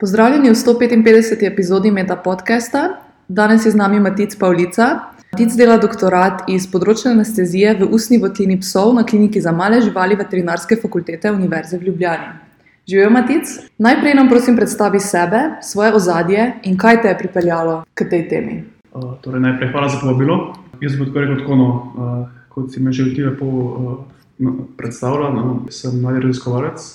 [0.00, 1.46] Pozdravljeni v 155.
[1.46, 2.88] epizodi Meta podcasta.
[3.28, 5.12] Danes je z nami Matic Pavlica.
[5.32, 10.16] Matic dela doktorat iz področja anestezije v ustni votlini psov na kliniki za male živali
[10.16, 12.30] veterinarske fakultete Univerze v Ljubljani.
[12.88, 13.52] Živijo Matic?
[13.76, 18.56] Najprej nam prosim predstavi sebe, svoje ozadje in kaj te je pripeljalo k tej temi.
[18.94, 20.38] Uh, torej, najprej hvala za povabilo.
[20.80, 23.92] Jaz bi tako rekel, tako, no, uh, kot si me že lepo uh,
[24.80, 26.88] predstavljal, no, sem mladi raziskovalec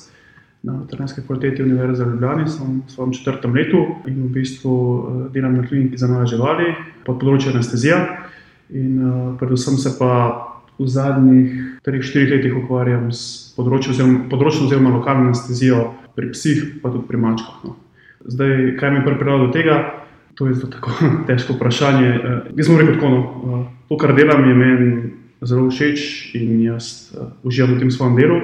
[0.65, 5.31] na veterinarski fakulteti Univerze v Ljubljani, sem v svojem četrtem letu in v bistvu uh,
[5.33, 6.73] delam na kliniki za male živali
[7.05, 7.99] pod področjem anestezije.
[8.73, 10.13] In uh, predvsem se pa
[10.79, 11.53] v zadnjih
[11.85, 17.61] 3-4 letih ukvarjam s področjem oziroma, oziroma lokalno anestezijo pri psih, pa tudi pri mačkah.
[17.67, 17.77] No.
[18.25, 19.77] Zdaj, kaj me je pripeljalo do tega?
[20.35, 20.97] To je zelo
[21.29, 22.09] težko vprašanje.
[22.09, 24.91] Uh, jaz rekel tako, no, uh, to, kar delam, je meni
[25.45, 28.41] zelo všeč in jaz uh, uživam v tem svojem delu.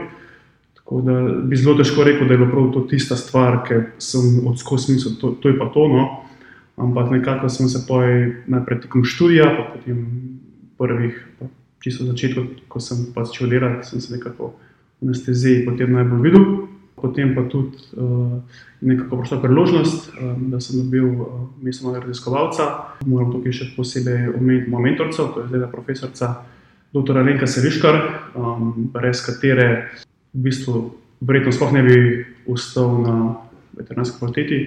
[0.92, 4.48] Tako da bi zelo težko rekel, da je bilo prav to tista stvar, ki sem
[4.48, 5.86] odskočil, mislil, to, to je pa to.
[5.88, 6.02] No.
[6.76, 10.02] Ampak nekako sem se poj najprej tekom študija, pa potem
[10.78, 11.48] prvih, pa
[11.80, 14.52] čisto začetku, ko sem pa začel delati, sem se nekako
[15.00, 16.46] v anesteziji potem najbolj videl.
[17.00, 18.44] Potem pa tudi uh,
[18.82, 22.70] nekako prišla priložnost, um, da sem dobil uh, mesto mojega raziskovalca.
[23.08, 26.36] Moram tukaj še posebej omeniti mojo mentorico, to je zdaj profesorica
[26.92, 27.24] dr.
[27.24, 28.04] Alenka Seliškar,
[28.36, 29.72] um, brez katere
[30.34, 31.98] v bistvu verjetno sploh ne bi
[32.50, 33.16] ustal na
[33.78, 34.62] veterinarski fakulteti.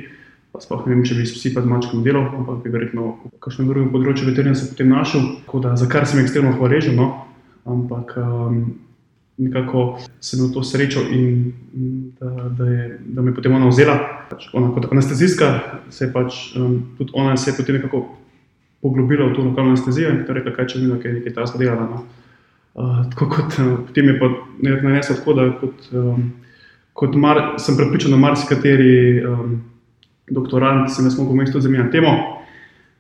[0.55, 3.17] Pa sploh ne vem, če bi s psi pa z mačkami delal, ampak bi verjetno
[3.25, 5.25] v kakšnem drugem področju veterinarja se potem našel.
[5.47, 6.95] Tako da za kar sem ekstremno hvaležen.
[6.95, 7.27] No?
[7.67, 8.61] Ampak um,
[9.41, 11.53] nekako sem imel to srečo in
[12.21, 13.97] da, da, je, da me je potem ona vzela.
[14.31, 15.49] Pač ona kot anestezijska
[15.91, 18.07] se je pač um, tudi ona se je potem nekako
[18.85, 21.89] poglobila v to lokalno anestezijo in rekla, kaj če mi nekaj, nekaj tasga delala.
[21.89, 22.05] No.
[22.75, 26.33] Uh, tako kot uh, potem je pa naneslo tako, da kot, um,
[26.93, 29.61] kot mar, sem prepričan, da marsikateri um,
[30.31, 32.15] doktorant se ne smo pomestili za mijo temo.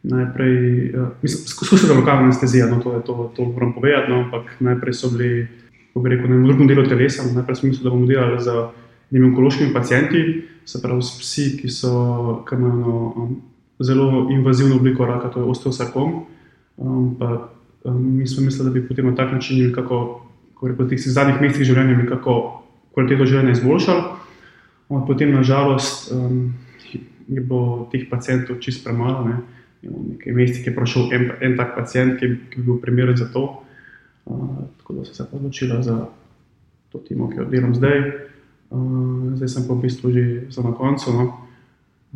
[0.02, 1.08] Najprej, uh,
[1.46, 5.48] skušali smo lokalno anestezijo, no, to, to, to moram povedati, no, ampak najprej so bili,
[5.88, 8.50] kako bi rekel, na drugem delu telesa, najprej smo mislili, da bomo delali z
[9.24, 13.34] onkološkimi pacijenti, se pravi s psi, ki so, ki imajo no, um,
[13.80, 16.14] zelo invazivno obliko raka, to je osteosarkom.
[16.76, 17.53] Um, pa,
[17.84, 20.20] um, mi smo mislili, da bi potem na tak način, kako
[20.62, 22.34] v teh zadnjih mesecih življenja, nekako
[22.94, 24.04] kvaliteto življenja izboljšali.
[24.88, 26.54] Um, potem, nažalost, um,
[27.28, 29.24] je bilo teh pacijentov čist premalo.
[29.28, 29.40] Ne.
[29.84, 33.46] Nekaj mesecev je prišel en, en tak pacijent, ki, ki bi bil primeren za to.
[34.24, 35.98] Uh, tako da sem se odločila za
[36.92, 38.00] to timo, ki jo delam zdaj.
[38.70, 41.12] Uh, zdaj sem pa v bistvu že na koncu.
[41.12, 41.24] No.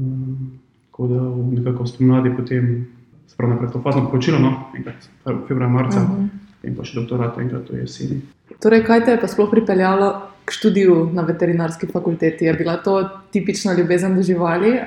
[0.01, 0.57] Uh,
[0.99, 1.21] Tako da
[1.55, 2.87] nekako spomladi, potem
[3.28, 4.71] spravo naprej to fazno poročilo, no?
[4.77, 5.09] enkrat
[5.49, 6.28] februar, marca, uh -huh.
[6.62, 8.22] in pa še doktorat, enkrat v jeseni.
[8.61, 12.44] Torej, kaj te je pa sploh pripeljalo k študiju na veterinarski fakulteti?
[12.44, 14.81] Je bila to tipična ljubezen do živali?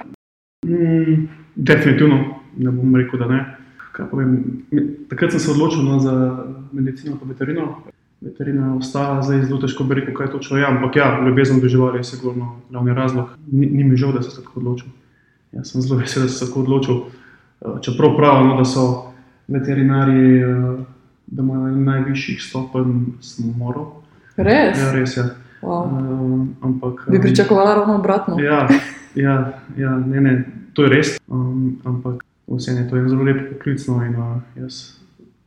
[0.65, 2.17] Mm, definitivno,
[2.57, 3.57] ne bom rekel, da ne.
[5.09, 7.77] Takrat sem se odločil no, za medicino in veterino.
[8.21, 10.57] Veterina ostala zdaj zelo težko bi rekel, kaj je točno.
[10.57, 13.29] Ja, ampak ja, ljubezen do živali je sigurno glavni razlog.
[13.51, 14.87] Ni, ni mi žal, da sem se tako odločil.
[15.51, 17.01] Jaz sem zelo vesel, da sem se tako odločil.
[17.65, 19.13] Eh, čeprav pravimo, da so
[19.47, 20.83] veterinari, eh,
[21.27, 23.85] da imajo najvišjih stopenj samomorov.
[24.35, 24.79] Res?
[24.79, 25.23] Ja, res je.
[25.61, 25.83] Wow.
[25.85, 28.39] Um, ampak, bi pričakovala ravno obratno.
[28.39, 28.67] Ja,
[29.15, 31.17] ja, ja ne, ne, to je res.
[31.27, 34.97] Um, ampak vse je to je zelo lepo poklicno in uh, jaz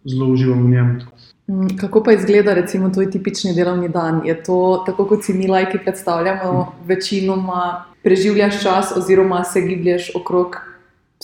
[0.05, 1.01] zelo uživam v njem.
[1.47, 4.23] Mm, kako pa izgleda, recimo, tvoj tipični delovni dan?
[4.25, 6.87] Je to tako, kot si mi, lajki, predstavljamo, hmm.
[6.87, 10.57] večinoma preživljaš čas, oziroma se giblješ okrog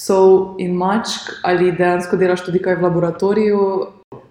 [0.00, 3.64] psov in mačk, ali dejansko delaš tudi kaj v laboratoriju?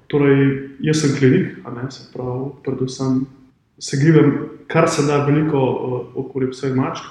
[0.09, 0.39] Torej,
[0.81, 3.27] jaz sem klinik, ne se pravi, predvsem
[3.77, 4.31] se gibljem,
[4.67, 5.61] kar se da veliko
[6.17, 7.05] okoli psov in mačk,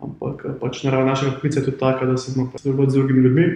[0.00, 3.48] ampak pač narava našega poklica je tudi taka, da se moramo sodelovati z drugimi ljudmi.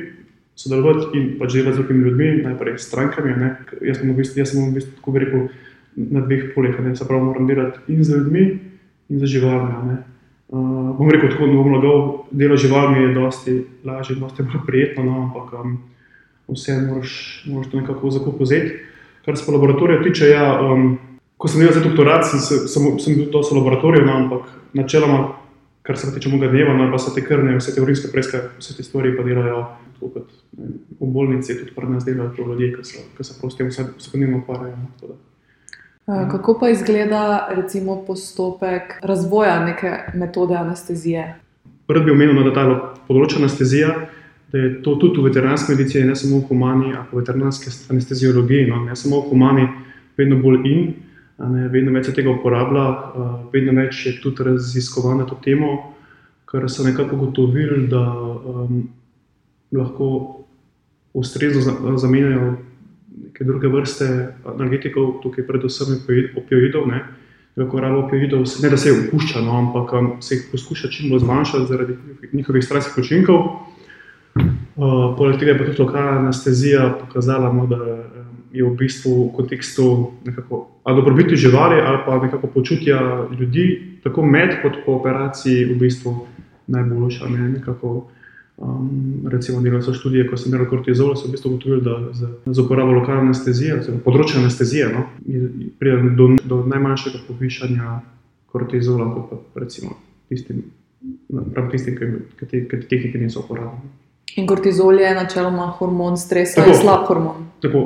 [0.55, 3.33] Sodelovati in pač delati z drugimi ljudmi, najprej s strankami.
[3.81, 5.47] Jaz sem v bistvu, jaz sem v bistvu tako rekel,
[5.97, 6.77] na dveh poljih.
[6.93, 8.43] Se pravi, moram delati in z ljudmi,
[9.09, 9.97] in z živalmi.
[10.53, 10.59] Uh,
[10.99, 13.53] bom rekel, tako da bom lahko delo živalmi je dosti
[13.84, 15.78] lažje, dosti bolj prijetno, no, ampak um,
[16.53, 18.59] vse moraš, moraš to nekako zakupiti.
[19.25, 20.99] Kar se pa laboratorija tiče, ja, um,
[21.41, 25.25] ko sem delal za doktorat, sem, sem, sem bil to v laboratoriju, no, ampak načeloma,
[25.89, 28.77] kar se tiče mojega dneva, no, pa se te krne, vse te urinske preske, vse
[28.77, 29.65] te stvari pa delajo
[29.95, 30.69] tako kot ne,
[31.01, 34.45] v bolnici, tudi pri nas delajo to ljudje, ki se, ki se prosto tem vsakodnevno
[34.45, 34.77] ukvarjajo.
[34.77, 35.16] No,
[36.07, 41.34] kako pa izgleda recimo, postopek razvoja neke metode anestezije?
[41.87, 43.93] Prvi bi omenil, no, da je ta področje anestezije,
[44.53, 48.66] da je to tudi v veterinarski medicini, ne samo v humani, ampak v veterinarski anesteziologiji,
[48.71, 49.69] no, ne samo v humani,
[50.19, 50.83] vedno bolj in,
[51.39, 55.72] ne, vedno več se tega uporablja, uh, vedno več je tudi raziskovano to temo,
[56.51, 58.83] ker so nekako ugotovili, da um,
[59.72, 60.10] lahko
[61.16, 62.57] ustrezno zamenjajo
[63.42, 65.98] neke druge vrste analgetikov, tukaj predvsem
[66.36, 66.86] opioidov.
[66.86, 67.03] Ne,
[67.53, 71.10] Kako rabo opioidov, ne da se jih opušča, no, ampak um, se jih poskuša čim
[71.10, 71.97] bolj zmanjšati zaradi
[72.33, 73.42] njihovih stranskih učinkov.
[74.77, 79.12] Uh, poleg tega je pa tudi lokalna anestezija pokazala, no, da um, je v bistvu
[79.27, 80.12] v kontekstu
[80.86, 86.16] dobrobiti živali ali pa nekako počutja ljudi, tako med kot po operaciji, v bistvu
[86.66, 87.28] najboljša.
[87.28, 88.09] Ne, nekako,
[88.57, 92.28] um, recimo, delali so študije, ko sem delal kortizol, so v bistvu ugotovili, da z,
[92.47, 95.07] z uporabo lokalne anestezije, oziroma področja anestezije, no,
[95.81, 97.99] pride do, do najmanjšega povišanja
[98.53, 99.97] kortizola, kot pa recimo
[100.28, 100.65] tistim,
[101.54, 101.99] prav tistim,
[102.39, 103.93] ki te, te tehnike niso uporabljali.
[104.41, 107.48] In kortizol je načeloma hormon stresa, tako, slab hormon.
[107.60, 107.81] Tako,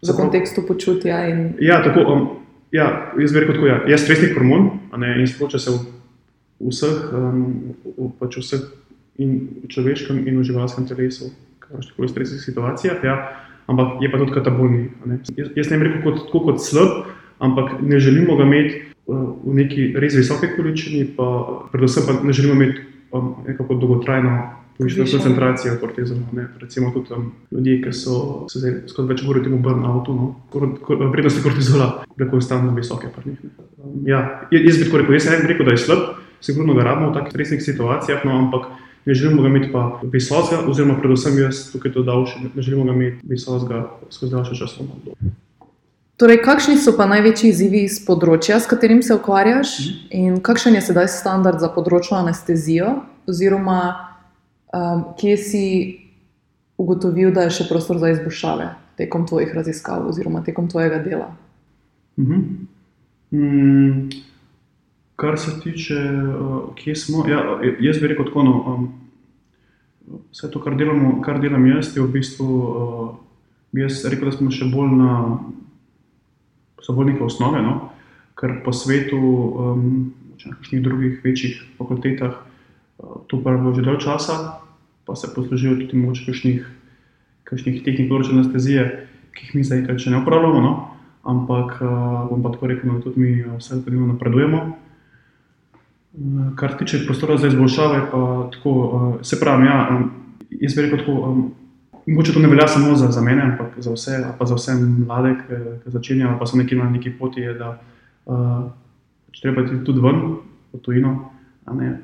[0.00, 1.26] v kontekstu počutja.
[1.28, 1.54] In...
[1.60, 2.26] Ja, tako, um,
[2.72, 3.78] ja, jaz bi rekel, da ja.
[3.92, 5.82] je stresni hormon ne, in splošno se v,
[6.60, 7.42] v vseh, um,
[7.84, 8.64] v, pač vseh
[9.18, 13.16] in v človeškem in v živalskem telesu, kar je v stresnih situacijah, ja,
[13.66, 14.82] ampak je pa tudi katabolni.
[15.36, 17.10] Jaz, jaz ne bi rekel kot, kot slab,
[17.42, 21.26] ampak ne želimo ga imeti uh, v neki res visoki količini, pa
[21.74, 26.46] predvsem pa ne želimo imeti um, nekako dolgotrajno povišeno koncentracijo kortizona.
[26.62, 30.26] Recimo tudi um, ljudje, ki so se zdaj skozi več ur temu burnoutu, no,
[31.10, 33.10] vrednosti kortizola, da je konstantno visoke.
[33.26, 37.10] Um, ja, jaz bi rekel, jaz ne bi rekel, da je slab, sigurno ga rabimo
[37.10, 38.70] v takih resnih situacijah, no, ampak
[39.06, 42.92] ne želimo ga imeti pa visokega, oziroma predvsem jaz tukaj to davšem, ne želimo ga
[42.92, 45.32] imeti visokega skozi daljše časovno obdobje.
[46.18, 49.96] Torej, kakšni so pa največji izzivi iz področja, s katerim se ukvarjaš, mhm.
[50.10, 54.08] in kakšen je sedaj standard za področno anestezijo, oziroma
[54.72, 55.64] Um, kje si
[56.76, 58.66] ugotovil, da je še prostor za izboljšave
[59.00, 61.30] tekom tvojih raziskav oziroma tekom tvojega dela?
[62.16, 62.42] Uh -huh.
[63.30, 64.10] mm,
[65.18, 65.98] kar se tiče,
[66.40, 67.42] uh, kje smo, ja,
[67.80, 68.42] jaz bi rekel tako.
[68.46, 68.88] No, um,
[70.30, 72.46] vse to, kar, delamo, kar delam jaz, je v bistvu.
[72.46, 73.08] Uh,
[73.82, 75.12] jaz rekel, da smo še bolj na.
[76.86, 77.90] So bolj neke osnove, no?
[78.38, 79.84] ker po svetu, um,
[80.38, 82.38] na kakšnih drugih večjih fakultetah,
[83.26, 84.62] to pa je bilo že dolgo časa,
[85.02, 86.62] pa se poslužijo tudi moč kakšnih,
[87.50, 88.84] kakšnih tehnik določene anestezije,
[89.34, 90.62] ki jih mi zdaj še ne uporabljamo.
[90.62, 90.72] No?
[91.26, 94.87] Ampak uh, bom pa tako rekel, da tudi mi vse napredujemo.
[96.56, 100.00] Kar tiče prostora za izboljšave, pa tako, uh, se pravi, ja,
[100.50, 101.48] jaz bi rekel tako.
[102.08, 105.34] Mogoče to ne velja samo za, za mene, ampak za vse, pa za vse mlade,
[105.44, 107.74] ki začenjajo, pa so neki na neki poti, je, da
[108.26, 108.70] uh,
[109.40, 110.22] treba iti tudi ven,
[110.72, 111.30] v tujino,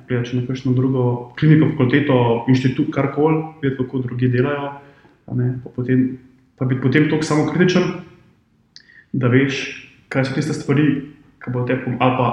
[0.07, 4.73] Prijeti na kakšno drugo kliniko, fakulteto, inštitut, karkoli, videti, kako drugi delajo.
[5.25, 6.19] Pa, potem,
[6.59, 7.83] pa biti potem tako samo kritičen,
[9.13, 9.63] da veš,
[10.09, 10.85] kaj so tiste stvari,
[11.41, 12.29] ki bo te pomagale, ali pa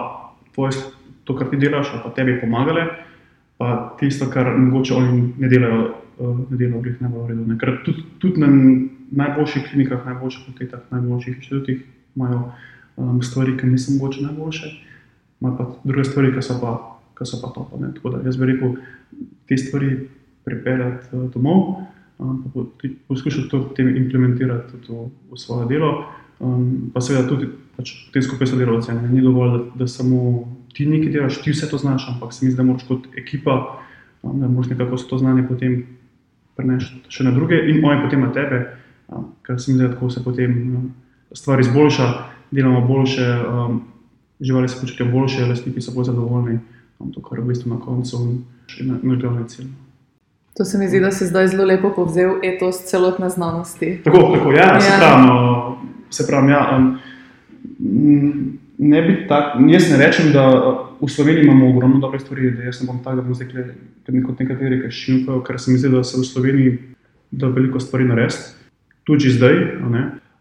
[0.53, 0.75] tvoje,
[1.23, 2.85] to, kar ti delaš, ali pa tebi pomagale,
[3.57, 5.81] pa tisto, kar mogoče oni ne delajo,
[6.19, 7.57] eh, ne delajo v najbolj redu.
[7.57, 8.49] Ker tudi, tudi na
[9.11, 11.83] najboljših klinikah, najboljših fakultetah, najboljših inštitutih
[12.15, 12.51] imajo
[12.95, 14.71] um, stvari, ki niso mogoče najboljše,
[15.41, 16.71] imajo pa druge stvari, ki so pa
[17.17, 17.67] ki so pa to.
[17.95, 18.75] Tako da jaz bi rekel,
[19.47, 20.07] te stvari
[20.45, 21.83] pripeljati uh, domov,
[22.17, 22.65] pa
[23.07, 26.05] poskušati to potem implementirati v, v svoje delo.
[26.39, 27.47] Um, pa seveda tudi
[27.77, 28.93] pač, skupaj sodelavce.
[29.11, 32.51] Ni dovolj, da, da samo ti nekaj delaš, ti vse to znaš, ampak se mi
[32.51, 33.55] zdi, da moraš kot ekipa,
[34.23, 35.83] da moraš nekako to znanje potem
[36.55, 38.61] prenesti še na druge in oni potem na tebe,
[39.45, 40.91] ker se mi zdi, da tako se potem
[41.31, 42.09] stvar izboljša,
[42.51, 43.27] delamo boljše,
[44.41, 46.59] živali se počutijo boljše, lastniki so bolj zadovoljni
[47.13, 48.19] to, kar je v bistvu na koncu
[48.69, 49.71] še na glavni cilj.
[50.59, 54.01] To se mi zdi, da si zdaj zelo lepo povzel etos celotne znanosti.
[54.03, 54.81] Tako, tako ja, ja.
[54.81, 55.27] se pravi.
[55.27, 55.37] No,
[56.11, 60.45] se pravi ja, um, ne tak, jaz ne rečem, da
[61.01, 63.73] v Sloveniji imamo ogromno dobre stvari, da jaz ne bom tak, da bom zdaj
[64.25, 66.77] kot nekateri, ki šimfajo, ker se mi zdi, da se v Sloveniji
[67.31, 68.37] da veliko stvari narediti,
[69.03, 69.55] tudi zdaj.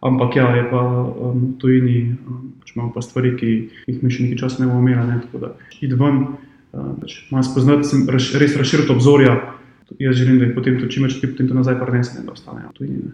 [0.00, 3.50] Ampak ja, je pa um, tujini, um, pač imamo pa stvari, ki
[3.86, 5.04] jih mi še nekaj časa ne bomo imeli.
[5.10, 5.50] Ne, tako da
[5.84, 6.22] id ven.
[6.70, 9.34] Eh, pač malo spoznati, sem res razširil obzorja.
[10.00, 12.70] Jaz želim, da jih potem to čim več ti potem to nazaj prenesem, da ostanejo
[12.70, 13.12] v tujini.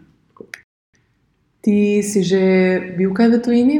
[1.66, 2.42] Ti si že
[2.94, 3.78] bil kaj v tujini?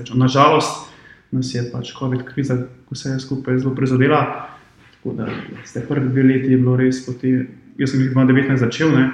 [0.00, 0.88] Nažalost,
[1.32, 2.56] nas je pač COVID kriza,
[2.88, 4.48] ko se je skupaj zelo prizadela.
[4.94, 5.28] Tako da
[5.64, 8.92] ste prvi dve leti je bilo res, potem, jaz sem jih 2019 začel.
[8.96, 9.10] Ne?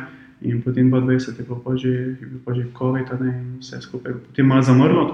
[0.47, 3.80] In potem 2020 je bilo pa že, je bil pa že COVID, ne, in vse
[3.82, 5.11] skupaj je potem malo zamrlo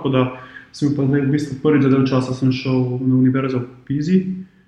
[0.73, 4.19] sem pa zdaj v bistvu prvič za del časa šel na univerzo v Pizi.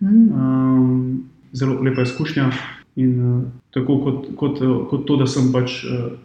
[0.00, 2.48] Um, zelo lepa izkušnja.
[2.96, 4.56] In uh, tako kot, kot,
[4.88, 6.16] kot to, da sem pač uh,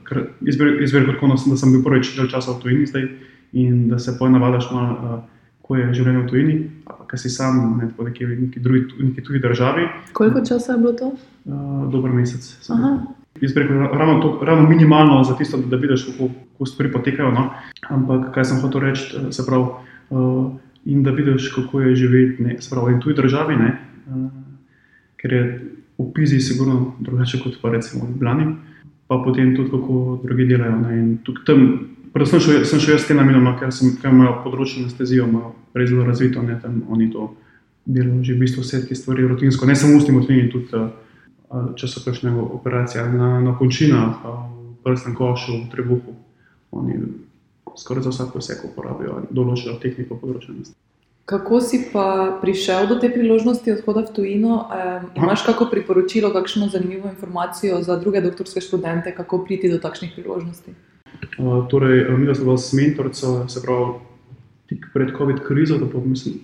[1.12, 3.10] kot konos, da sem bil prvič del časa v tujini zdaj
[3.54, 5.24] in da se poenavadaš malo uh,
[5.72, 6.56] kako je življenje v tujini,
[7.08, 9.86] kaj si sam ne, v neki, neki, drugi, neki tuji državi.
[10.14, 11.12] Koliko časa je bilo to?
[11.46, 12.44] Uh, dober mesec.
[13.40, 17.32] Jaz rekel, ravno, to, ravno minimalno za tisto, da vidiš, kako, kako stvari potekajo.
[17.32, 17.46] No?
[17.88, 19.70] Ampak kaj sem hotel reči, se pravi,
[20.12, 20.52] uh,
[20.92, 23.72] in da vidiš, kako je živeti ne, pravi, v tuji državi, ne,
[24.12, 24.28] uh,
[25.24, 25.44] ker je
[26.02, 28.52] v Pizi sigurno drugače kot pa recimo v Ljubljani,
[29.08, 30.84] pa potem tudi kako drugi delajo.
[32.14, 35.90] Predvsem sem šel jaz s tem namenom, no, ker sem imel področje anestezijo, malo res
[35.94, 37.30] zelo razvito, ne tam oni to
[37.86, 41.88] delajo že v bistvu vse te stvari rutinsko, ne samo ustni motvini, tudi uh, če
[41.88, 44.44] so kakšne operacije na, na končinah, uh,
[44.76, 46.14] v prsnem košu, v trebuhu.
[46.72, 47.00] Oni
[47.80, 50.80] skoraj za vsak poseg uporabljajo določeno tehniko področja anestezije.
[51.32, 54.68] Kako si pa prišel do te priložnosti odhoda v tujino?
[54.68, 60.12] Um, imaš kako priporočilo, kakšno zanimivo informacijo za druge doktorske študente, kako priti do takšnih
[60.18, 60.76] priložnosti?
[61.38, 63.94] Uh, torej, mi smo s mentorico, se pravi,
[64.70, 66.36] tik pred COVID krizo, da mislim,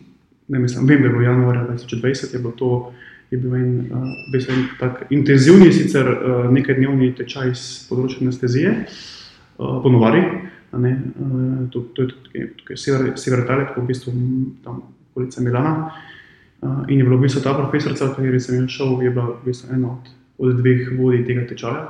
[0.47, 2.93] ne mislim, vem, da je bilo januarja 2020, je, bilo to,
[3.31, 8.73] je bil en, uh, en tak intenzivni, sicer uh, nekaj dnevni tečaj iz področja anestezije,
[9.57, 10.23] uh, ponovari.
[10.77, 14.13] Ne, uh, to, to je tudi tukaj, sever, sever Italije, tako v bistvu
[14.63, 15.73] tam okolica Milana.
[16.61, 19.47] Uh, in je bila v bistvu ta profesorica, v kateri sem šel, je bila v
[19.47, 21.83] bistvu ena od, od dveh vodij tega tečaja,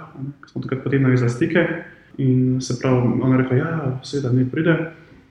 [0.43, 1.67] ki smo takrat potem navezali stike.
[2.17, 4.77] In se pravi, ona je rekla, da ja, seveda ne pride.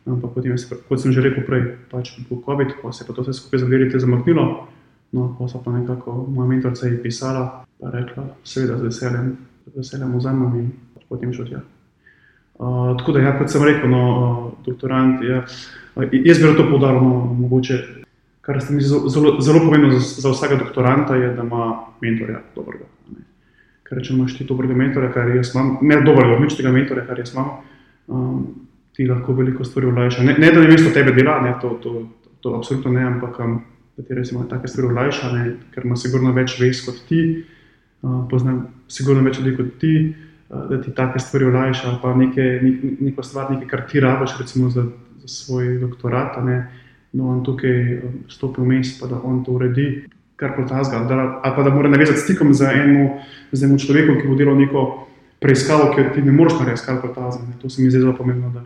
[0.07, 3.23] Ampak potem, je, kot sem že rekel prej, pač po COVID, ko se je to
[3.23, 4.69] vse skupaj zavirite zamaknilo.
[5.13, 9.77] No, pa so pa nekako moja mentorica je pisala, pa rekla, seveda z veseljem, z
[9.77, 10.71] veseljem vzamem in
[11.09, 11.61] potem šel tja.
[12.57, 16.65] Uh, tako da, ja, kot sem rekel, no, uh, doktorant, ja, uh, jaz bi to
[16.71, 18.07] podaril, no, mogoče,
[18.47, 21.67] kar se mi zdi zelo, zelo pomembno za, za vsakega doktoranta, je, da ima
[22.01, 22.87] mentorja dobrega.
[23.11, 23.27] Ne.
[23.87, 27.21] Ker če imaš ti dobrega mentorja, kar jaz imam, ne dobrega, nič tega mentorja, kar
[27.23, 27.53] jaz imam,
[28.11, 28.43] um,
[28.97, 30.27] ti lahko veliko stvari olajša.
[30.27, 31.93] Ne, ne da ne mesto tebe dela, ne, to, to,
[32.25, 33.59] to, to absolutno ne, ampak um,
[33.97, 37.23] da ti res ima take stvari olajša, ne, ker ima sigurno več vez kot ti,
[38.03, 38.59] uh, pozna
[38.91, 39.97] sigurno več ljudi kot ti.
[40.51, 44.37] Eh, da ti take stvari olajša, pa neke, nek, neko stvar, nekaj, kar ti rabiš,
[44.39, 44.85] recimo za,
[45.19, 46.39] za svoj doktorat.
[47.13, 50.05] No, on tukaj eh, stopi vmes, pa da on to uredi,
[50.37, 51.03] kar kot azga.
[51.43, 54.87] Ali pa da mora navezati stikom z enim človekom, ki bo delal neko
[55.41, 57.45] preiskavo, ki ti ne moreš narediti, kar kot azga.
[57.63, 58.65] To se mi zdi zelo pomembno, da,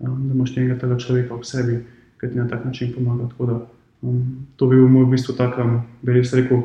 [0.00, 1.78] eh, da imaš tega tega človeka v sebi,
[2.20, 3.28] ki ti na tak način pomaga.
[3.38, 3.60] Da,
[4.02, 6.64] um, to bi bil moj v bistvu tak, um, bi res rekel.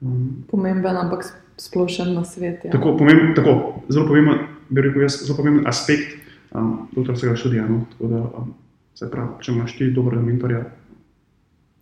[0.00, 1.28] Um, Pomemben, ampak
[1.60, 2.64] splošen na svet.
[2.64, 2.72] Ja.
[2.72, 6.16] Tako, pomemben, tako, zelo, pomemben, rekel, jaz, zelo pomemben aspekt
[6.54, 7.68] um, doktorskega študija.
[7.68, 7.84] No?
[7.92, 8.54] Tako da, um,
[9.10, 10.64] pravi, če imaš ti dobrega mentorja.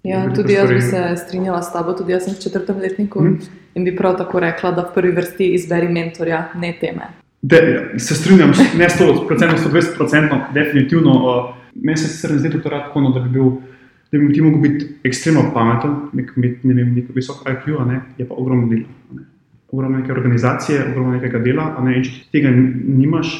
[0.09, 3.38] Ja, tudi jaz bi se strinjala s tabo, tudi jaz sem v četrtem letniku mm.
[3.75, 7.12] in bi prav tako rekla, da v prvi vrsti izberi mentorja, ne teme.
[7.43, 7.61] De,
[7.99, 11.12] se strinjam, ne 100%, 120%, definitivno.
[11.12, 13.53] Uh, meni se sicer ne zdi doktorat tako, no, da bi bil
[14.12, 18.27] da bi ti lahko biti ekstremno pameten, nek, ne vem, neko visoko IQ, ne, je
[18.29, 18.88] pa ogromno dela.
[19.12, 19.23] Ne.
[19.73, 23.35] Ogromno neke organizacije, ogromno nekega dela, ne, in če tega nimaš,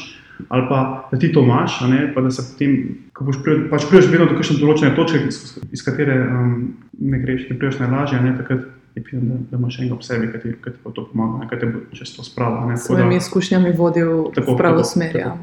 [0.47, 3.85] ali pa da ti to imaš, ne, pa da se potem, ko boš prijel, pač
[3.89, 6.53] priješ vedno do kakšne določene točke, iz, iz katere um,
[6.99, 8.63] ne greš, ne priješ najlažje, ne, takrat
[8.95, 11.49] je prijel, da, da imaš enega v sebi, ki ti, ki ti to pomaga, ne,
[11.51, 12.71] ki te bo čez to spravil.
[12.75, 15.19] S svojimi izkušnjami vodil tako, v pravo smer.
[15.19, 15.35] Ja.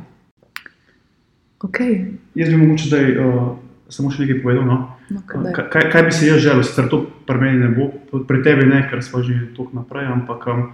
[1.66, 2.16] Okay.
[2.34, 3.46] Jaz bi mogoče zdaj uh,
[3.92, 4.66] samo še nekaj povedal.
[4.68, 4.76] No.
[5.10, 5.22] No,
[5.54, 7.88] kaj, kaj bi si jaz želel, sicer to pri meni ne bo,
[8.26, 10.08] pri tebi ne, ker smo že tako naprej.
[10.10, 10.68] Ampak um,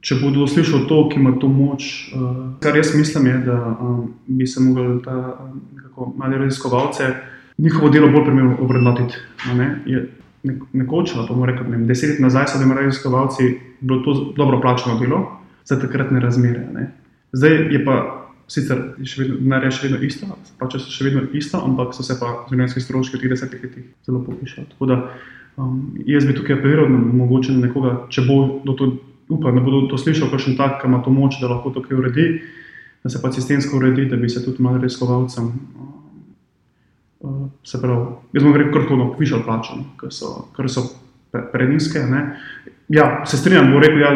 [0.00, 4.06] če bodo slišali to, ki ima to moč, uh, kar jaz mislim, je, da um,
[4.26, 7.12] bi se mogli ta um, mali raziskovalce
[7.60, 9.18] njihovo delo bolj primerno obrednotiti.
[9.56, 9.68] Ne?
[10.72, 14.98] Nekoč, pa bomo rekli, ne, deset let nazaj so bili raziskovalci, bilo to dobro plačeno
[15.00, 15.20] delo
[15.68, 16.64] za takratne razmere.
[16.72, 16.86] Ne?
[17.32, 17.98] Zdaj je pa
[18.50, 20.26] sicer je še vedno, še vedno isto,
[20.58, 24.24] pač so še vedno isto, ampak so se pa življenjski stroški v 30 letih zelo
[24.26, 24.96] povišali.
[25.60, 28.90] Um, jaz bi tukaj apeliral mogoče na nekoga, če bo to,
[29.30, 31.98] upam, da bodo to slišali, kakšen tak, ki ima to moč, da lahko to kaj
[31.98, 32.26] uredi,
[33.04, 35.52] da se pa sistemsko uredi, da bi se tudi malo reskovalcem.
[37.20, 40.86] Uh, se pravi, jaz bom rekel, kar tako povišal plačo, ker so, so
[41.52, 42.00] preniske.
[42.88, 44.12] Ja, se strinjam, bo rekel, ja,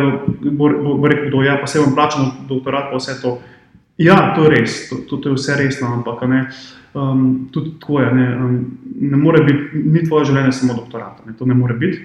[0.50, 3.38] bo, bo, bo rekel, da ja, pa se vam plačamo doktorat, pa vse to.
[4.00, 6.40] Ja, to je res, to, to, to je vse resno, ampak ne,
[6.98, 8.08] um, tudi tvoje.
[8.14, 8.56] Ne, um,
[9.00, 12.02] ne more biti, ni tvoje življenje samo doktorat, ne, to ne more biti.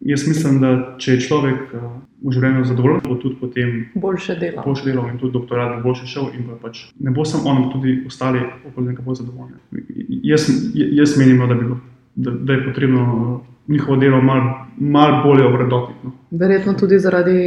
[0.00, 1.82] Jaz mislim, da če je človek uh,
[2.22, 4.64] v življenju zadovoljen, bo tudi potem boljše delal.
[4.66, 6.28] Boljše delal in tudi doktorat bo boljše šel.
[6.62, 9.58] Pač ne bo samo on, tudi ostali okolje bo zadovoljni.
[10.26, 11.70] Jaz, jaz menim, da, bi,
[12.14, 15.98] da, da je potrebno uh, njihovo delo malo mal bolje obredotiti.
[16.04, 16.12] No.
[16.30, 17.38] Verjetno tudi zaradi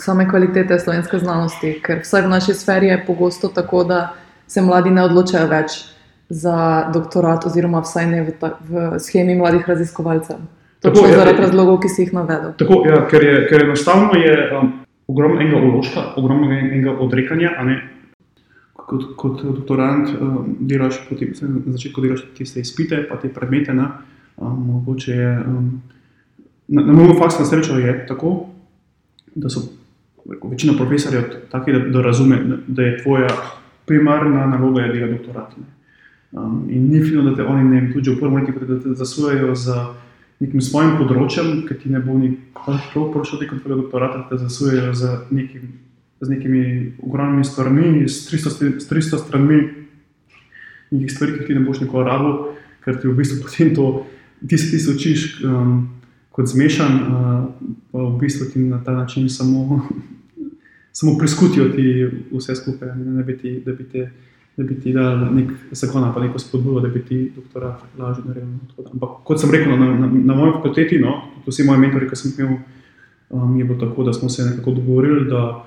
[0.00, 4.14] same kvalitete slovenske znanosti, ker vsaj v naši sferi je pogosto tako, da
[4.46, 5.78] se mladi ne odločajo več
[6.28, 10.40] za doktorat, oziroma vsaj ne v, ta, v schemi mladih raziskovalcev.
[10.84, 11.16] Tako, ja.
[11.16, 12.52] zaradi razlogov, ki si jih navedel.
[12.60, 14.72] Tako, ja, ker, je, ker enostavno je um,
[15.08, 17.54] ogromno enega uložka, ogromno enega odrekanja.
[17.58, 17.78] a ne.
[18.84, 23.72] Kot, kot doktorant um, delaš, potem, na začetku delaš tiste izpite, pa te predmete.
[23.74, 23.88] Ne,
[24.36, 25.70] um, mogoče je, um,
[26.68, 28.34] na, na mojem faksu na srečo je tako,
[29.34, 29.64] da so
[30.30, 33.32] rekel, večina profesorjev taki, da, da razume, da, da je tvoja
[33.88, 35.56] primarna naloga je dela doktorat.
[35.56, 35.64] Ne.
[36.32, 38.80] Um, in ni fino, da te oni ne vem, tudi že v prvem letu, da
[38.82, 39.70] te zasujejo z
[40.42, 42.80] nekim svojim področjem, ki ti ne bo nikoli
[43.14, 45.78] prišel tekom tvojega doktorata, da te zasujejo z, nekim,
[46.20, 46.64] z nekimi
[47.02, 49.60] ogromnimi stvarmi, s 300, st- s 300 stranmi
[50.94, 52.36] nekih stvari, ki ti ne boš nikoli rabil,
[52.84, 54.06] ker ti v bistvu potem to,
[54.48, 55.88] ti se ti se učiš um,
[56.34, 57.46] kot zmešan, uh,
[57.92, 59.80] pa v bistvu ti na ta način samo,
[60.98, 64.10] samo preskutijo ti vse skupaj, ne, da bi ti, da bi te
[64.56, 68.22] da bi ti dal nek zakon ali pa neko spodbudo, da bi ti doktorat lažje
[68.26, 68.48] naredil.
[68.92, 72.16] Ampak kot sem rekel, na, na, na mojem fakulteti, no, tudi vsi moji mentori, ki
[72.16, 72.56] sem jih imel,
[73.30, 75.64] um, je bilo tako, da smo se nekako dogovorili, da,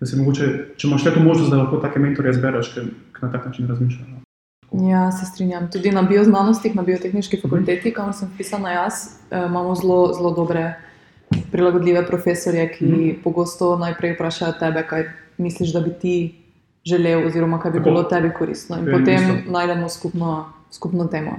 [0.00, 3.22] da se mogoče, če imaš le to možnost, da lahko take mentorje zbereš, ker, ker
[3.22, 4.08] na tak način razmišljaš.
[4.08, 4.18] no.
[4.90, 5.70] Ja, se strinjam.
[5.72, 8.94] Tudi na bioznanostih, na biotehnički fakulteti, kamor sem pisana jaz,
[9.30, 10.74] eh, imamo zelo, zelo dobre,
[11.52, 13.22] prilagodljive profesorje, ki Mhm.
[13.24, 15.04] pogosto najprej vprašajo tebe, kaj
[15.38, 16.34] misliš, da bi ti
[16.84, 17.90] želel, oziroma kaj bi Tako.
[17.90, 18.76] bilo tebi koristno.
[18.78, 19.52] In je potem isto.
[19.52, 21.38] najdemo skupno, skupno temo.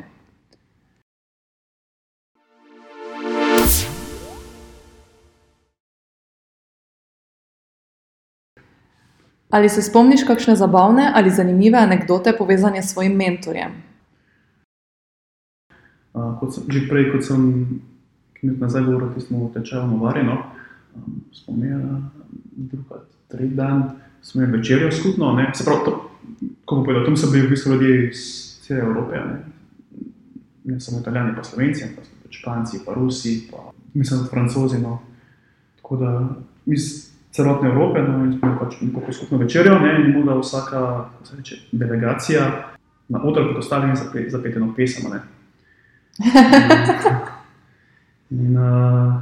[9.50, 13.72] Ali se spomniš kakšne zabavne ali zanimive anekdote povezane s svojim mentorjem?
[16.14, 17.42] Uh, kot sem, že prej, kot sem
[18.42, 20.38] nekaj nazaj govoril, smo v Novarino,
[20.96, 22.02] um, smo imeli
[22.56, 25.34] druga, tretji dan, smo imeli večerjo skupno.
[25.34, 26.12] Ne, se pravi, to,
[26.66, 28.20] ko bom povedal, tam so bili v bistvu ljudje iz
[28.62, 29.40] cele Evrope, ne,
[30.64, 34.80] ne samo italijani, pa slovenci, so tudi španci, pa rusi, pa mislim, da francozi.
[34.80, 35.00] No.
[35.76, 36.30] Tako da
[36.66, 41.10] iz celotne Evrope, no, in smo pač neko skupno večerjo, ne, in mu da vsaka
[41.20, 42.70] kako reče, delegacija
[43.10, 45.12] na oder postavljena za, pe- za peteno pesem.
[45.12, 45.20] ne.
[48.30, 49.14] In uh,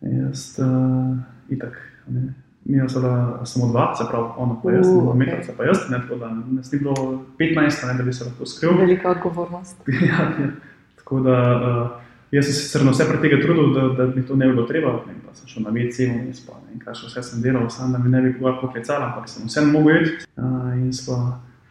[0.00, 1.18] jaz, uh,
[1.48, 5.16] itak, ne, mi smo bila samo dva, se pravi, ona pa jaz, Uh, ok.
[5.16, 6.94] Mekalca pa jaz, ne, tako da nas ni bilo
[7.38, 8.78] 15, a ne, da bi se lahko skril.
[8.78, 9.76] Velika odgovornost.
[10.08, 10.48] ja, ja.
[10.96, 11.90] Tako da uh,
[12.30, 14.66] jaz sem se na vse pred tega trudil, da, da mi to ne bi bilo
[14.66, 17.68] treba, ne, pa sem šel na WC in spal, ne, kaj še vse sem delal,
[17.70, 21.18] sam da mi ne bi koga poklicala, ampak sem vseeno mogel iti uh, in sva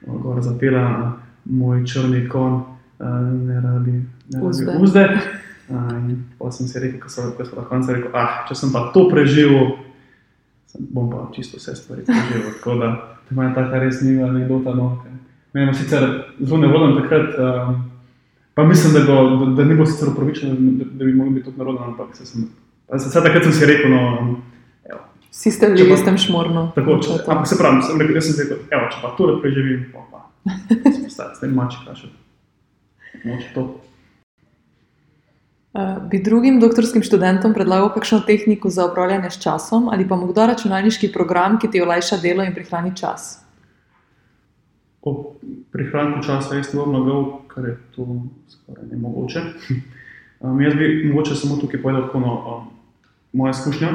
[0.07, 1.13] uh, gor zapela uh,
[1.45, 2.61] moj črni kon,
[2.99, 3.97] uh, ne rabi,
[4.29, 4.77] ne rabi Uzde.
[4.79, 5.07] uzde.
[5.69, 8.91] Uh, in pa sem si rekel, ko so na koncu rekel, ah, če sem pa
[8.93, 9.82] to preživel, sem,
[10.79, 12.53] bom pa čisto vse stvari preživel.
[12.57, 12.93] Tako da
[13.29, 14.73] to je taka res ni anekdota.
[14.75, 15.13] No, ker
[15.53, 17.91] Meni je sicer zelo nevoden takrat, um,
[18.53, 21.45] pa mislim, da, go, da, da ni bilo sicer upravičeno, da, da bi mogel biti
[21.45, 22.47] tako naroden, ampak se sem,
[22.99, 24.39] se, takrat sem si rekel, no,
[24.89, 26.71] evo, Vsi ste Če bili istem šmornu.
[26.75, 29.85] tako, če, ampak se pravi, sem rekel, jaz sem rekel, evo, če pa tole preživim,
[29.93, 32.09] pa pa, sem star, zdaj mači kaše.
[33.23, 33.67] Moče to.
[35.73, 40.45] Uh, bi drugim doktorskim študentom predlagal kakšno tehniko za upravljanje s časom ali pa morda
[40.45, 43.41] računalniški program, ki ti olajša delo in prihrani čas?
[45.01, 45.33] O
[45.73, 48.05] prihranku časa jaz ne bom lagal, ker je to
[48.47, 49.41] skoraj nemogoče.
[50.39, 52.69] Um, jaz bi mogoče samo tukaj povedal, tako, no, um,
[53.33, 53.89] moja izkušnja.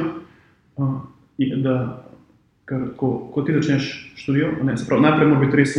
[0.77, 0.99] Um,
[1.37, 2.03] je, da,
[2.67, 5.77] ker, ko, ko ti začneš študijo, ne, se pravi, najprej mora biti res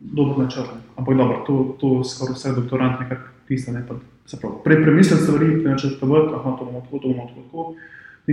[0.00, 0.68] dober načrt.
[0.74, 0.80] ne.
[1.00, 3.72] Ampak dobro, to, to skoraj vsak doktorant nekako pisa.
[3.72, 3.96] Ne, pa,
[4.30, 7.74] se pravi, prej premisliti stvari, prej načrtovati, aha, to bomo tako, to bomo tako.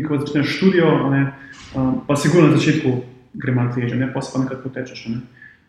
[0.08, 1.34] ko začneš študijo, ne,
[1.76, 2.90] um, pa sigurno na začetku
[3.34, 5.08] gre malo teže, ne, pa se pa nekako potečeš.
[5.08, 5.22] Ne.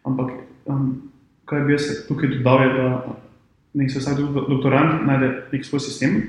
[0.04, 0.30] Ampak
[0.66, 1.08] um,
[1.48, 3.16] kaj bi jaz tukaj dodal, je, da
[3.74, 6.20] nek se vsak dok- doktorant najde nek svoj sistem,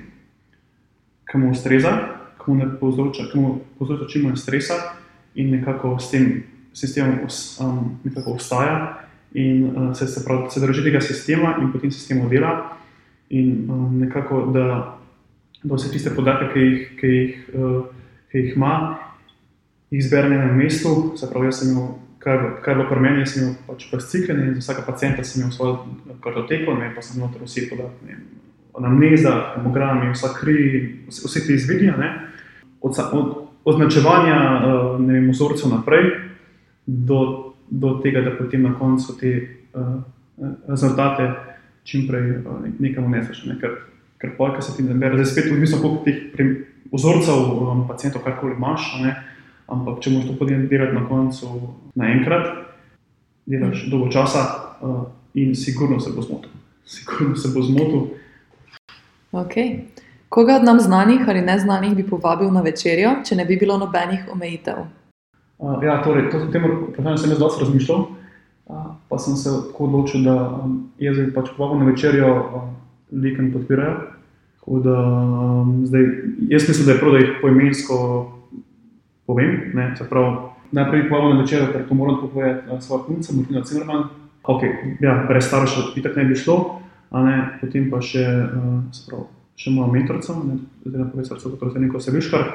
[1.27, 1.91] ki mu ustreza,
[2.39, 4.79] ki mu ne povzroča, ki mu povzroča čim manj stresa
[5.35, 10.83] in nekako s tem sistemom um, nekako obstaja in uh, se, se, pravi, se drži
[10.87, 12.78] tega sistema in potem sistemu dela
[13.29, 14.97] in um, nekako, da,
[15.63, 17.81] da vse tiste podatke, ki jih, ki jih, uh,
[18.31, 18.73] ki jih ima,
[19.91, 21.13] jih zbere na enem mestu.
[21.17, 23.85] Se pravi, jaz sem imel, kar, kar je bilo pri meni, jaz sem imel pač
[23.91, 25.77] fasciklen in za vsakega pacijenta sem imel svojo
[26.23, 28.17] kartoteko, ne, pa sem noter vsi podatki, ne,
[28.79, 30.57] anamneza, hemogrami, vsa kri,
[31.09, 32.09] vse, vse te izvidi, ne,
[32.81, 33.35] od, od
[33.69, 36.09] označevanja uh, ne vem, vzorcev naprej
[36.85, 39.33] do, do tega, da potem na koncu te
[39.73, 39.99] uh,
[40.67, 41.29] rezultate
[41.83, 43.45] čim prej uh, nekam uneseš.
[43.49, 43.77] Ne, ker,
[44.21, 46.49] ker pol, ki se ti nabere, zdaj spet odvisno, koliko teh
[46.91, 49.15] vzorcev um, pacijentov karkoli imaš, ne,
[49.69, 52.49] ampak če moraš to potem delati na koncu naenkrat,
[53.49, 54.45] delaš dolgo časa
[54.81, 56.51] uh, in sigurno se bo zmotil.
[56.85, 58.07] Sigurno se bo zmotil.
[59.31, 59.85] Okay.
[60.29, 64.27] Koga od nam znanih ali neznanih bi povabil na večerjo, če ne bi bilo nobenih
[64.31, 64.85] omejitev?
[65.57, 68.05] Uh, ja, torej, to, tem vprašanjem sem jaz dosti razmišljal,
[69.09, 72.29] pa sem se tako odločil, da um, jaz bi pač povabil na večerjo
[73.11, 73.95] ljudi, ki me podpirajo.
[74.69, 76.05] Da, um, zdaj,
[76.49, 77.97] jaz mislim, da je prav, da jih poimensko
[79.25, 79.71] povem.
[79.73, 84.03] Ne, prav, najprej povabil na večerjo, ker to moram povedati uh, svojo punco, Martina Cimerman.
[84.43, 86.79] Okay, ja, brez staršev itak ne bi šlo,
[87.61, 89.25] potem pa še, uh, prav,
[89.57, 90.33] še moja mentorica,
[90.85, 92.53] zdaj na profesorico, kot je neko sebiškar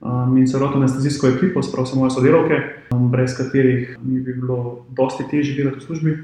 [0.00, 2.58] um, in celotno anestezijsko ekipo, sprav so moje sodelavke,
[2.94, 6.18] um, brez katerih mi bi bilo dosti težje delati v službi.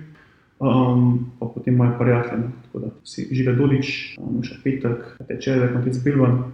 [0.65, 5.99] Um, pa potem moje prijatelje, tako da si žive Dodič, um, še Petek, Tečeve, Matic
[6.05, 6.45] Bilban.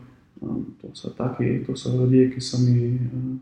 [0.41, 3.41] Um, to so taki, to so ljudje, ki so mi, um,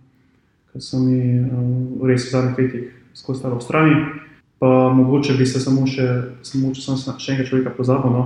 [0.72, 4.02] ki so mi um, res v zadnjih letih skozi staro strani.
[4.58, 6.08] Pa mogoče bi se samo še,
[6.42, 8.24] samo če sem še enega človeka pozabil, no,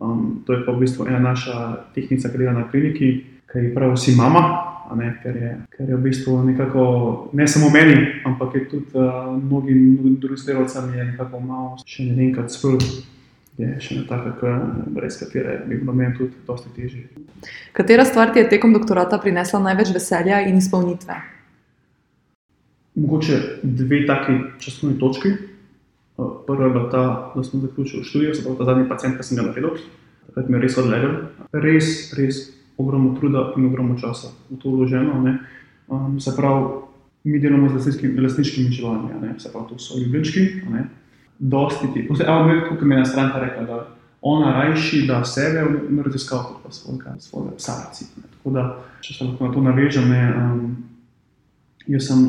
[0.00, 3.10] um, to je pa v bistvu ena naša tehnica, ki dela na kliniki,
[3.52, 4.73] ki je prav vsi mama, ne,
[5.22, 6.84] ker, je, ker je v bistvu nekako,
[7.32, 12.32] ne samo meni, ampak je tudi uh, mnogim drugim sodelavcem nekako malo še ne vem,
[12.34, 12.86] kaj sploh.
[13.54, 14.52] Je še ena taka,
[14.90, 17.04] brez katere bi bilo meni tudi dosti težje.
[17.72, 21.20] Katera stvar ti je tekom doktorata prinesla največ veselja in izpolnitve?
[22.98, 25.36] Mogoče dve taki časovni točki.
[26.16, 29.38] Prva je bila ta, da sem zaključil študijo, se pravi ta zadnji pacient, ki sem
[29.38, 29.78] ga naredil.
[30.26, 31.14] Takrat mi je res odlegel.
[31.54, 32.42] Res, res
[32.78, 35.38] ogromno truda in ogromno časa v to vloženo.
[35.88, 36.64] Um, se pravi,
[37.24, 40.40] mi delamo z lastniškimi živalmi, se pravi, to so ljubljenčki.
[41.38, 43.86] Dosti ti, let, kot mi je ena stranka rekla, da
[44.22, 47.72] ona rajši da sebe v raziskav, kot pa svojega, svojega psa.
[48.38, 48.62] Tako da,
[49.00, 50.76] če se lahko na to navežem, ne, um,
[51.86, 52.22] jaz sem,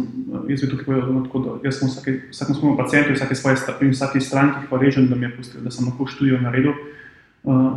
[0.49, 1.93] jaz bi tukaj povedal, tako, da jaz sem
[2.31, 3.62] vsakem svojemu pacientu, vsake svoje
[3.93, 6.75] vsake stranki hvaležen, da mi je pustil, da sem lahko študijo naredil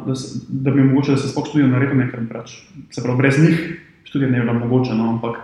[0.07, 2.57] da, se, da bi mogoče, da se sploh študijo naredil nekaj preveč.
[2.90, 3.59] Se pravi, brez njih
[4.04, 5.37] študija ne bi bila mogoče, no, ampak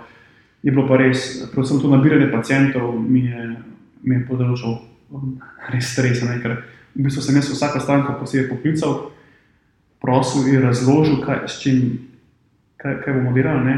[0.62, 3.48] je bilo pa res, predvsem to nabiranje pacijentov mi je,
[4.02, 4.78] mi je področil
[5.12, 5.34] um,
[5.68, 6.56] res stresa, ne, ker
[6.94, 9.10] v bistvu sem jaz vsaka stranka posebej poklical,
[10.00, 11.82] prosil in razložil, kaj, s čim,
[12.80, 13.64] kaj, kaj bomo delali.
[13.68, 13.76] Ne.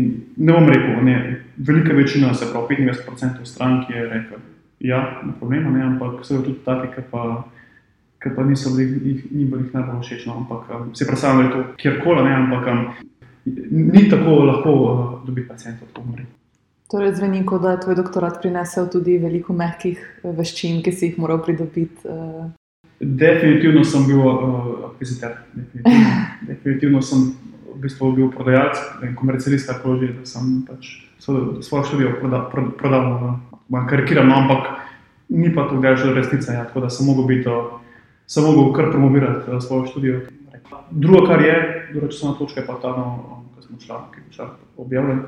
[0.00, 1.16] In ne bom rekel, ne,
[1.56, 4.40] velika večina, se pravi 95% strank je rekel,
[4.80, 7.42] ja, ne problema, ne, ampak so tudi taki, ki pa
[8.22, 10.26] ki pa niso bili, jih, ni bilo jih najbolj všeč.
[10.26, 12.86] No, ampak um, se je to kjerkoli, ampak um,
[13.70, 16.26] ni tako lahko uh, dobiti pacijentov, tako umri.
[16.90, 21.06] Torej, zveni, kot da je tvoj doktorat prinesel tudi veliko mehkih eh, veščin, ki si
[21.06, 22.04] jih moral pridobiti.
[22.04, 22.50] Uh...
[23.00, 25.38] Definitivno sem bil uh, akviziter.
[25.54, 26.20] Definitivno.
[26.50, 27.32] Definitivno sem
[27.72, 28.78] v bistvu bil prodajalec
[29.16, 34.68] komercialist, tako že, da sem pač svojo študijo prodal, prodal, prodal karikiram, no, ampak
[35.32, 36.52] ni pa to, da je že resnica.
[36.52, 37.48] Ja, tako da sem mogel biti.
[37.48, 37.81] Uh,
[38.32, 40.20] sem mogel kar promovirati uh, svojo študijo.
[40.90, 44.46] Drugo, kar je, druga časovna točka, je pa ta, no, ki smo članek, ki je
[44.76, 45.22] objavljen.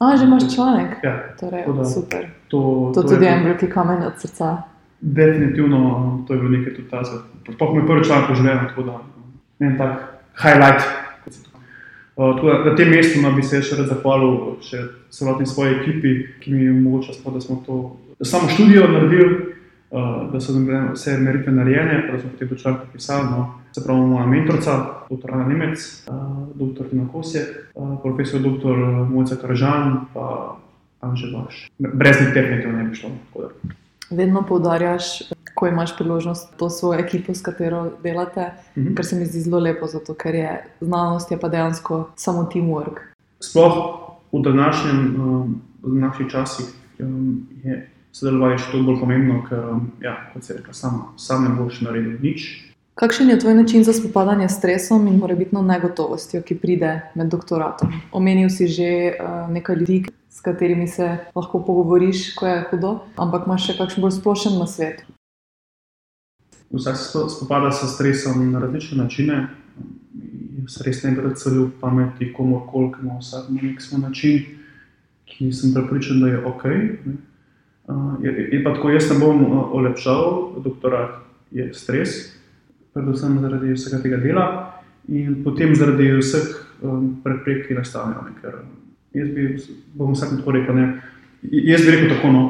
[0.00, 0.96] A, že imaš članek?
[1.04, 2.26] Ja, torej, da, super.
[2.48, 4.62] To, to, to tudi je en veliki kamen od srca.
[5.00, 7.18] Definitivno, to je bilo nekaj tudi tazga.
[7.52, 8.98] Sploh mi je prvi članek poživljen, tako da
[9.60, 10.00] en tak
[10.42, 10.82] highlight.
[12.16, 14.82] Uh, na tem mestu no, bi se še rad zahvalil še
[15.14, 17.76] celotni svoji ekipi, ki mi je omogočila, da smo to
[18.24, 19.54] samo študijo naredili,
[19.90, 23.24] uh, da so bile vse meritve narejene, pa da smo potem to črto pisali.
[23.30, 23.54] No.
[23.74, 25.32] Se pravi, moja mentorica, dr.
[25.32, 26.14] Ana Nemec, uh,
[26.54, 26.88] dr.
[26.90, 28.76] Tina Kosjek, uh, profesor dr.
[29.10, 30.56] Mojca Kržan, pa
[31.00, 31.70] Anže Baš.
[31.78, 33.10] Brez njih definitivno ne bi šlo.
[34.10, 35.22] Vedno poudarjaš,
[35.54, 38.86] ko imaš priložnost to svojo ekipo, s katero delate, mhm.
[38.86, 38.94] -huh.
[38.96, 42.98] kar se mi zdi zelo lepo, zato ker je znanost je pa dejansko samo teamwork.
[43.40, 43.72] Sploh
[44.32, 46.66] v današnjem, um, v naših časih
[46.98, 49.68] um, je sodelovanje še toliko bolj pomembno, ker,
[50.04, 52.48] ja, kot se reče, sam, sam ne boš naredil nič.
[53.00, 57.94] Kakšen je tvoj način za spopadanje s stresom in morebitno negotovostjo, ki pride med doktoratom?
[58.12, 63.46] Omenil si že uh, nekaj ljudi, s katerimi se lahko pogovoriš, ko je hudo, ampak
[63.46, 65.06] imaš še kakšen bolj splošen na svet?
[66.70, 69.40] Vsak se spopada s stresom na različne načine.
[70.84, 74.44] Res ne rad celil pameti komorkoli, ki ima vsak na nek svoj način,
[75.24, 76.64] ki sem prepričan, da je ok.
[77.06, 77.16] Ne?
[78.22, 79.40] Je, je pa tako, jaz ne bom
[79.72, 82.18] olepšal, doktorat je stres,
[82.94, 84.46] predvsem zaradi vsega tega dela
[85.08, 86.50] in potem zaradi vseh
[86.82, 88.26] um, preprek, ki nastanejo.
[88.42, 88.60] Ker
[89.16, 89.48] jaz bi,
[89.94, 90.86] bom vsak tako rekel, ne,
[91.42, 92.44] jaz bi rekel tako, no,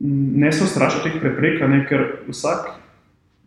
[0.00, 2.74] ne se strašiti teh preprek, ne, ker vsak,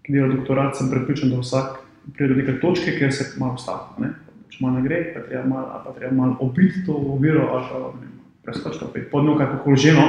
[0.05, 1.81] ki dela doktorat, sem prepričan, da vsak
[2.17, 4.09] pride do neke točke, kjer se malo ustavi.
[4.51, 7.91] Če malo ne gre, pa treba malo mal obiti to oviro ali pa
[8.43, 10.07] preskočiti opet pod njo, kako že no.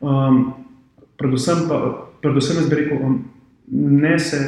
[0.00, 0.54] Um,
[1.20, 3.24] predvsem, pa, predvsem jaz bi rekel, um,
[3.72, 4.40] ne se,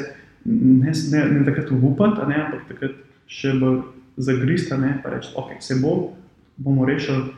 [0.45, 2.97] ne, ne, ne takrat upati, ampak takrat
[3.31, 3.83] še bolj
[4.17, 6.13] zagrista, ne, pa reči, ok, se bo,
[6.57, 7.33] bomo rešili,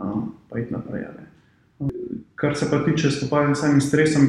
[0.00, 1.08] um, pa iti naprej.
[1.16, 1.26] Ne.
[2.38, 4.28] Kar se pa tiče spopadanja s samim stresom,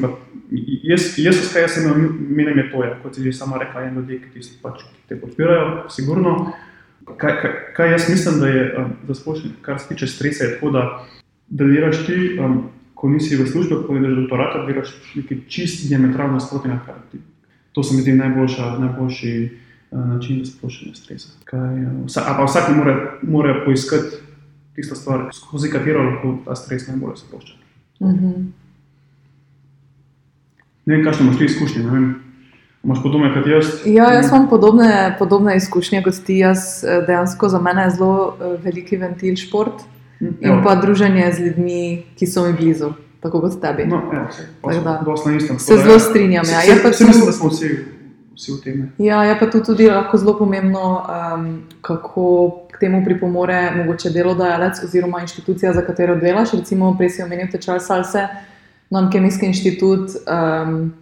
[0.84, 4.00] jaz, jaz, jaz sem imel, menim je to, ja, kot si že sama rekla, en
[4.00, 6.52] ljudi, ki, pač, ki te podpirajo, sigurno.
[7.10, 10.60] Kaj, kaj, kaj jaz mislim, da je um, za splošno, kar se tiče stresa, je
[10.60, 10.84] to, da,
[11.48, 12.68] da delaš ti, um,
[13.00, 17.18] ko nisi v službi, ko ideš do doktorata, delaš nekaj čist diametralno nasprotnega, kar ti.
[17.72, 21.28] To se mi zdi najboljša, najboljši uh, način za sproščanje stresa.
[21.48, 24.20] Kaj, uh, vsa, a pa vsak mora, mora poiskati
[24.76, 27.54] tisto stvar, skozi katero lahko ta stres najbolj sprošča.
[28.00, 28.50] Mm -hmm.
[30.86, 31.82] Ne vem, kakšne imaš ti izkušnje.
[32.84, 33.66] Imáš podobne kot jaz?
[33.86, 36.38] Ja, jaz imam podobne, podobne izkušnje kot ti.
[36.38, 39.74] Jaz, eh, dejansko za mene je zelo uh, veliki ventil šport
[40.20, 43.86] mm, in pa druženje z ljudmi, ki so mi blizu, tako kot tebi.
[43.86, 44.72] No, ja, se, pa,
[45.36, 46.44] istem, se zelo strinjam.
[46.46, 46.60] Ja.
[46.60, 48.00] Se, se, se, mislim, da smo vsi
[48.40, 48.76] vsi v tem.
[48.98, 52.24] Ja, je pa tu tudi lahko zelo pomembno, um, kako
[52.72, 56.56] k temu pripomore mogoče delodajalec oziroma inštitucija, za katero delaš.
[56.56, 58.26] Recimo, prej si omenil tečaj salse,
[58.90, 60.16] non-kemijski inštitut.
[60.24, 60.92] Um,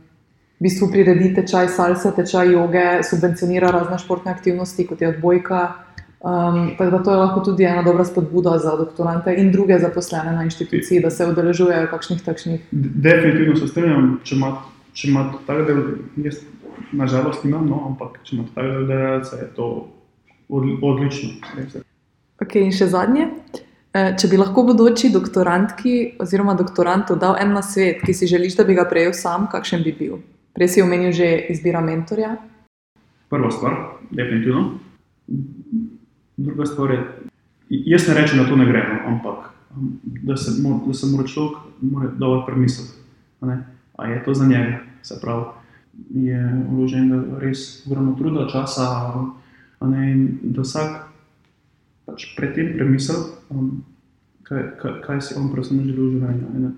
[0.58, 5.60] V bistvu priredi tečaj salsa, tečaj joge, subvencionira razne športne aktivnosti, kot je odbojka.
[6.18, 10.32] Um, tako da to je lahko tudi ena dobra spodbuda za doktorante in druge zaposlene
[10.32, 12.64] na inštituciji, da se udeležujejo kakšnih takšnih.
[12.72, 15.84] Definitivno se strinjam, če imate tako del,
[16.24, 16.40] jaz
[16.92, 19.68] nažalost imam, no, ampak če imate tako delavce, je to
[20.48, 21.30] odlično.
[22.42, 23.28] Okay, in še zadnje.
[23.94, 28.58] E, če bi lahko bodoči doktorantki oziroma doktorantu dal en na svet, ki si želiš,
[28.58, 30.18] da bi ga prejel sam, kakšen bi bil?
[30.58, 32.34] Prej si omenil že izbira mentorja.
[33.30, 33.78] Prva stvar,
[34.10, 34.80] definitivno.
[36.38, 37.00] Druga stvar je,
[37.92, 39.50] jaz ne rečem, da to ne gre, no, ampak
[40.22, 41.56] da se, da se mora človek
[42.18, 42.98] dobro premisliti.
[43.96, 45.58] Ali je to za njega, se pravi
[46.14, 46.38] je
[46.70, 47.10] vložen
[47.42, 48.86] res ogromno truda, časa,
[49.82, 50.04] ne,
[50.42, 51.08] da vsak
[52.08, 53.16] pač predtem premisli,
[53.52, 53.82] um,
[54.46, 56.70] kaj, kaj, kaj si on pravzaprav želi v življenju.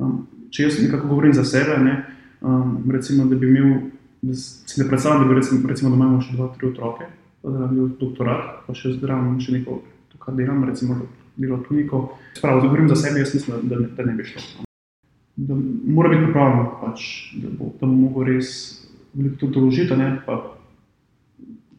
[0.00, 0.14] Um,
[0.50, 1.98] če jaz nekako govorim za sebe, ne,
[2.40, 3.90] um, recimo, da bi imel,
[4.24, 7.10] da si ne predstavljam, da bi recimo, recimo, da imamo še dva, tri otroke,
[7.44, 11.00] bil doktorat, pa še zdravo, še neko, to, kar delam, recimo,
[11.36, 12.06] bilo tu neko.
[12.38, 14.64] Spravo, da govorim za sebe, jaz mislim, da, da ne bi šlo
[15.36, 15.54] da
[15.86, 17.00] mora biti pripravljen, pač,
[17.42, 18.50] da, bo, da bo mogel res
[19.14, 19.96] veliko tudi doložiti.
[19.96, 20.10] Ne,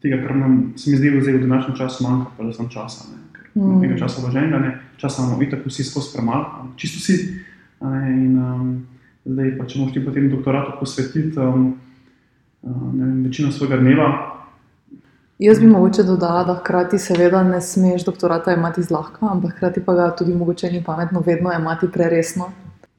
[0.02, 3.08] tega, kar nam se mi zdi, da v današnjem času manjka, pa da sem časa.
[3.12, 3.22] Ne,
[3.54, 3.80] mm.
[3.80, 7.16] Nekaj časa vloženega, ne, časa imamo itak vsi skozi premalo, čisto vsi.
[7.80, 8.70] Ne, in, um,
[9.24, 11.70] zdaj, pa, če moš ti potem doktoratu posvetiti um,
[12.62, 14.10] ne, večino svojega dneva.
[15.38, 19.94] Jaz bi mogoče dodala, da hkrati seveda ne smeš doktorata imati zlahka, ampak hkrati pa
[19.94, 22.50] ga tudi mogoče ni pametno vedno imati preresno.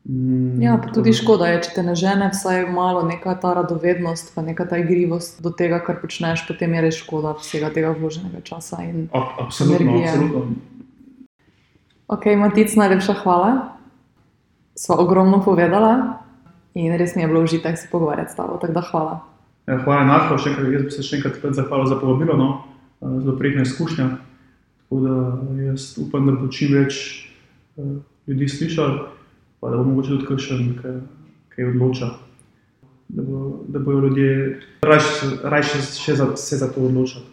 [0.09, 4.29] Mm, ja, pa tudi škoda je, če te ne žene, vsaj malo neka ta radovednost,
[4.35, 8.39] pa neka ta igrivost do tega, kar počneš, potem je res škoda vsega tega vloženega
[8.45, 10.13] časa in absolutno, energije.
[10.13, 10.45] Absolutno.
[12.07, 13.51] Ok, Matic, najlepša hvala.
[14.77, 16.21] Sva ogromno povedala
[16.77, 18.61] in res mi je bilo užitek se pogovarjati s tabo.
[18.61, 19.17] Tako da hvala.
[19.67, 22.49] Ja, hvala, Nahlo, še enkrat, jaz bi se še enkrat zahvalil za povabilo, no?
[23.03, 24.07] zelo prijetna izkušnja.
[24.87, 25.15] Tako da
[25.65, 27.01] jaz upam, da bo čim več
[27.75, 27.97] uh,
[28.31, 28.95] ljudi slišal
[29.59, 30.73] pa da bo mogoče tudi kakšen,
[31.55, 32.09] ki odloča.
[33.07, 35.63] Da, bo, da bojo ljudje raje
[35.95, 37.23] še za, se za to odločili.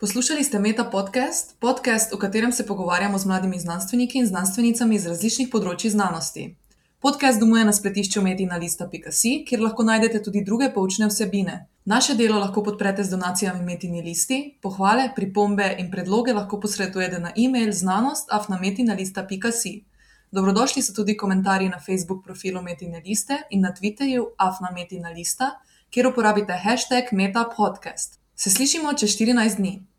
[0.00, 5.06] Poslušali ste Meta podcast, podcast, v katerem se pogovarjamo z mladimi znanstveniki in znanstvenicami iz
[5.06, 6.56] različnih področji znanosti.
[7.04, 11.66] Podcast domuje na spletišču metina.lista.si, kjer lahko najdete tudi druge poučne vsebine.
[11.84, 17.34] Naše delo lahko podprete z donacijami Metini listi, pohvale, pripombe in predloge lahko posredujete na
[17.36, 19.84] e-mail znanost.afnametina.si.
[20.32, 25.60] Dobrodošli so tudi komentarji na Facebook profilu Metine liste in na Twitterju afnametina lista,
[25.92, 28.16] kjer uporabite hashtag metapodcast.
[28.40, 29.89] Se slišimo čez 14 dni.